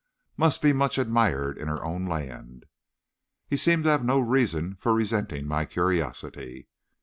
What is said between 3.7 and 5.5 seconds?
to have no reason for resenting